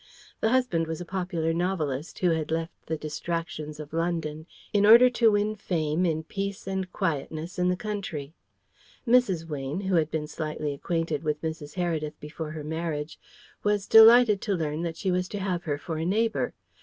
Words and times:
The 0.39 0.49
husband 0.49 0.87
was 0.87 0.99
a 0.99 1.05
popular 1.05 1.53
novelist, 1.53 2.17
who 2.17 2.31
had 2.31 2.49
left 2.49 2.73
the 2.87 2.97
distractions 2.97 3.79
of 3.79 3.93
London 3.93 4.47
in 4.73 4.83
order 4.83 5.11
to 5.11 5.31
win 5.33 5.53
fame 5.55 6.07
in 6.07 6.23
peace 6.23 6.65
and 6.65 6.91
quietness 6.91 7.59
in 7.59 7.69
the 7.69 7.75
country. 7.75 8.33
Mrs. 9.07 9.47
Weyne, 9.47 9.81
who 9.81 9.93
had 9.97 10.09
been 10.09 10.25
slightly 10.25 10.73
acquainted 10.73 11.21
with 11.21 11.43
Mrs. 11.43 11.75
Heredith 11.75 12.19
before 12.19 12.49
her 12.49 12.63
marriage, 12.63 13.19
was 13.61 13.85
delighted 13.85 14.41
to 14.41 14.55
learn 14.55 14.91
she 14.95 15.11
was 15.11 15.27
to 15.27 15.39
have 15.39 15.65
her 15.65 15.77
for 15.77 15.97
a 15.99 16.05
neighbour. 16.07 16.55